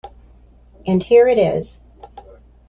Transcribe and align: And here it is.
And 0.87 1.03
here 1.03 1.27
it 1.27 1.37
is. 1.37 1.77